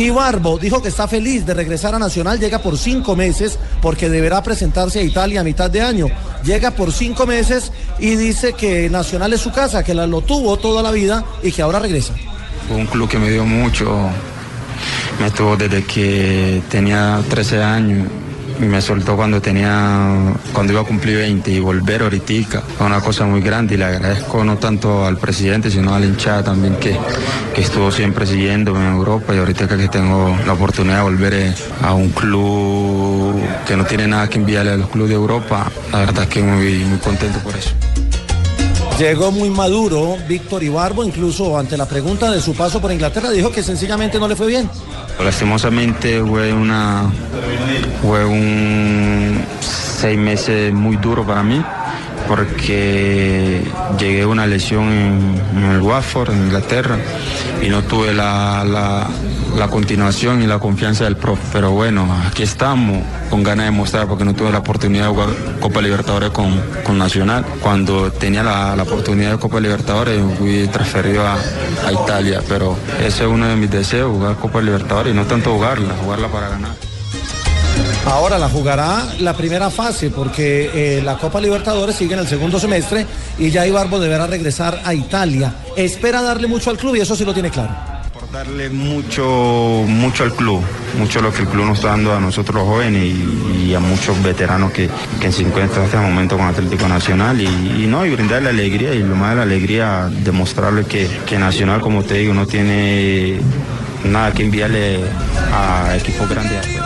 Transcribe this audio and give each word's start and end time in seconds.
Ibarbo 0.00 0.58
dijo 0.58 0.80
que 0.80 0.88
está 0.88 1.06
feliz 1.06 1.44
de 1.44 1.54
regresar 1.54 1.94
a 1.94 1.98
Nacional, 1.98 2.38
llega 2.38 2.58
por 2.58 2.78
cinco 2.78 3.14
meses 3.16 3.58
porque 3.82 4.08
deberá 4.08 4.42
presentarse 4.42 4.98
a 4.98 5.02
Italia 5.02 5.40
a 5.40 5.44
mitad 5.44 5.70
de 5.70 5.82
año. 5.82 6.06
Llega 6.44 6.70
por 6.70 6.92
cinco 6.92 7.26
meses 7.26 7.70
y 7.98 8.16
dice 8.16 8.54
que 8.54 8.88
Nacional 8.88 9.32
es 9.32 9.40
su 9.40 9.52
casa, 9.52 9.84
que 9.84 9.94
la, 9.94 10.06
lo 10.06 10.22
tuvo 10.22 10.56
toda 10.56 10.82
la 10.82 10.90
vida 10.90 11.24
y 11.42 11.52
que 11.52 11.62
ahora 11.62 11.78
regresa. 11.78 12.14
Un 12.70 12.86
club 12.86 13.08
que 13.08 13.18
me 13.18 13.30
dio 13.30 13.44
mucho, 13.44 14.08
me 15.20 15.30
tuvo 15.30 15.56
desde 15.56 15.84
que 15.84 16.62
tenía 16.70 17.22
13 17.28 17.62
años 17.62 18.08
me 18.66 18.80
soltó 18.80 19.16
cuando 19.16 19.40
tenía, 19.40 20.34
cuando 20.52 20.72
iba 20.72 20.82
a 20.82 20.84
cumplir 20.84 21.18
20 21.18 21.50
y 21.50 21.60
volver 21.60 22.02
ahorita 22.02 22.62
fue 22.76 22.86
una 22.86 23.00
cosa 23.00 23.24
muy 23.26 23.40
grande 23.40 23.74
y 23.74 23.78
le 23.78 23.84
agradezco 23.84 24.44
no 24.44 24.58
tanto 24.58 25.04
al 25.04 25.16
presidente 25.16 25.70
sino 25.70 25.94
al 25.94 26.04
hinchada 26.04 26.44
también 26.44 26.76
que, 26.76 26.96
que 27.54 27.60
estuvo 27.60 27.90
siempre 27.90 28.26
siguiéndome 28.26 28.80
en 28.80 28.94
Europa 28.94 29.34
y 29.34 29.38
ahorita 29.38 29.66
que 29.66 29.88
tengo 29.88 30.36
la 30.46 30.52
oportunidad 30.52 30.98
de 30.98 31.02
volver 31.02 31.34
eh, 31.34 31.54
a 31.82 31.94
un 31.94 32.10
club 32.10 33.40
que 33.66 33.76
no 33.76 33.84
tiene 33.84 34.06
nada 34.06 34.28
que 34.28 34.38
enviarle 34.38 34.72
a 34.72 34.76
los 34.76 34.88
clubes 34.88 35.10
de 35.10 35.16
Europa, 35.16 35.70
la 35.92 35.98
verdad 36.00 36.28
que 36.28 36.42
muy, 36.42 36.84
muy 36.84 36.98
contento 36.98 37.38
por 37.40 37.56
eso. 37.56 37.74
Llegó 39.00 39.32
muy 39.32 39.48
maduro 39.48 40.18
Víctor 40.28 40.62
Ibarbo, 40.62 41.02
incluso 41.02 41.56
ante 41.56 41.74
la 41.78 41.86
pregunta 41.86 42.30
de 42.30 42.38
su 42.42 42.54
paso 42.54 42.82
por 42.82 42.92
Inglaterra, 42.92 43.30
dijo 43.30 43.50
que 43.50 43.62
sencillamente 43.62 44.18
no 44.20 44.28
le 44.28 44.36
fue 44.36 44.46
bien. 44.46 44.68
Lastimosamente 45.18 46.22
fue 46.22 46.52
una 46.52 47.10
fue 48.02 48.26
un 48.26 49.42
seis 49.62 50.18
meses 50.18 50.74
muy 50.74 50.98
duro 50.98 51.26
para 51.26 51.42
mí 51.42 51.64
porque 52.28 53.62
llegué 53.98 54.20
a 54.20 54.28
una 54.28 54.46
lesión 54.46 55.40
en, 55.56 55.64
el 55.64 55.80
Watford, 55.80 56.34
en 56.34 56.42
Inglaterra, 56.44 56.98
y 57.62 57.70
no 57.70 57.82
tuve 57.82 58.12
la, 58.12 59.08
la, 59.56 59.68
continuación 59.68 60.42
y 60.42 60.46
la 60.46 60.58
confianza 60.58 61.04
del 61.04 61.16
profe. 61.16 61.42
Pero 61.52 61.72
bueno, 61.72 62.06
aquí 62.26 62.42
estamos 62.42 63.02
con 63.30 63.42
ganas 63.42 63.66
de 63.66 63.72
mostrar 63.72 64.06
porque 64.06 64.24
no 64.24 64.34
tuve 64.34 64.50
la 64.50 64.58
oportunidad 64.58 65.04
de 65.04 65.10
jugar 65.10 65.28
Copa 65.60 65.80
Libertadores 65.80 66.30
con, 66.30 66.60
con 66.84 66.98
Nacional. 66.98 67.44
Cuando 67.62 68.10
tenía 68.12 68.42
la, 68.42 68.76
la, 68.76 68.82
oportunidad 68.82 69.32
de 69.32 69.38
Copa 69.38 69.60
Libertadores 69.60 70.20
fui 70.38 70.66
transferido 70.68 71.26
a, 71.26 71.34
a 71.34 71.92
Italia, 71.92 72.42
pero 72.48 72.76
ese 72.98 73.24
es 73.24 73.28
uno 73.28 73.46
de 73.46 73.56
mis 73.56 73.70
deseos, 73.70 74.10
jugar 74.12 74.36
Copa 74.36 74.60
Libertadores 74.60 75.12
y 75.12 75.16
no 75.16 75.24
tanto 75.24 75.52
jugarla, 75.54 75.94
jugarla 76.02 76.28
para 76.28 76.48
ganar. 76.48 76.90
Ahora 78.06 78.38
la 78.38 78.48
jugará 78.48 79.06
la 79.20 79.34
primera 79.34 79.70
fase 79.70 80.10
porque 80.10 80.70
eh, 80.72 81.02
la 81.02 81.18
Copa 81.18 81.40
Libertadores 81.40 81.96
sigue 81.96 82.14
en 82.14 82.20
el 82.20 82.26
segundo 82.26 82.58
semestre 82.58 83.06
y 83.38 83.50
ya 83.50 83.66
Ibarbo 83.66 84.00
deberá 84.00 84.26
regresar 84.26 84.80
a 84.84 84.94
Italia. 84.94 85.54
Espera 85.76 86.22
darle 86.22 86.46
mucho 86.46 86.70
al 86.70 86.78
club 86.78 86.96
y 86.96 87.00
eso 87.00 87.14
sí 87.14 87.24
lo 87.24 87.34
tiene 87.34 87.50
claro. 87.50 87.89
Darle 88.32 88.70
mucho, 88.70 89.84
mucho 89.88 90.22
al 90.22 90.32
club, 90.32 90.62
mucho 90.96 91.20
lo 91.20 91.32
que 91.32 91.42
el 91.42 91.48
club 91.48 91.66
nos 91.66 91.78
está 91.78 91.88
dando 91.88 92.14
a 92.14 92.20
nosotros 92.20 92.54
los 92.54 92.64
jóvenes 92.64 93.02
y, 93.02 93.74
a 93.74 93.80
muchos 93.80 94.20
veteranos 94.22 94.72
que, 94.72 94.88
que 95.20 95.32
se 95.32 95.42
encuentran 95.42 95.84
hasta 95.84 96.04
el 96.04 96.12
momento 96.12 96.36
con 96.36 96.46
Atlético 96.46 96.88
Nacional 96.88 97.40
y, 97.40 97.46
y, 97.46 97.86
no, 97.88 98.06
y 98.06 98.10
brindarle 98.10 98.50
alegría 98.50 98.94
y 98.94 99.00
lo 99.00 99.16
más 99.16 99.30
de 99.30 99.36
la 99.36 99.42
alegría, 99.42 100.08
demostrarle 100.24 100.84
que, 100.84 101.08
que 101.26 101.38
Nacional, 101.38 101.80
como 101.80 102.04
te 102.04 102.14
digo, 102.14 102.32
no 102.34 102.46
tiene 102.46 103.40
nada 104.04 104.32
que 104.32 104.44
enviarle 104.44 105.00
a 105.52 105.96
equipos 105.96 106.28
grandes. 106.28 106.79